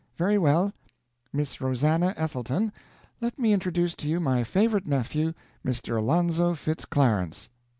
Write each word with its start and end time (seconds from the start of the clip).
"Very 0.17 0.39
well. 0.39 0.73
Miss 1.31 1.61
Rosannah 1.61 2.15
Ethelton, 2.17 2.71
let 3.19 3.37
me 3.37 3.53
introduce 3.53 3.93
to 3.97 4.09
you 4.09 4.19
my 4.19 4.43
favorite 4.43 4.87
nephew, 4.87 5.31
Mr. 5.63 5.99
Alonzo 5.99 6.55
Fitz 6.55 6.85
Clarence. 6.85 7.49